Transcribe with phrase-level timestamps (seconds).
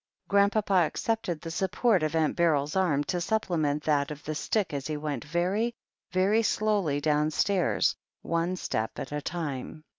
[0.29, 4.87] Grandpapa accepted the support of Aunt Beryl's arm to supplement that of the stick as
[4.87, 5.75] he went very,
[6.11, 7.93] very slowly downstairs^
[8.23, 9.83] one step at a time.